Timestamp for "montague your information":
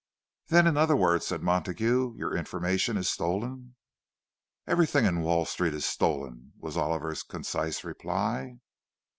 1.43-2.97